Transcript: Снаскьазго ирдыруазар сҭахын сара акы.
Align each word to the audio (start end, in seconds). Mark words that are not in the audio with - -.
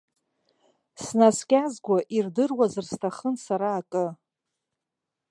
Снаскьазго 1.03 1.97
ирдыруазар 2.17 2.85
сҭахын 2.91 3.35
сара 3.45 3.69
акы. 3.79 4.05